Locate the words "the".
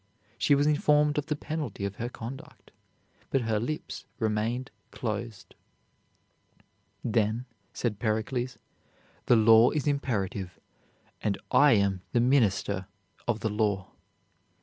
1.27-1.35, 9.27-9.35, 12.13-12.19, 13.41-13.49